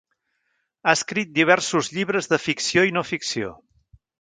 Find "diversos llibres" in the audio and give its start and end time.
1.35-2.33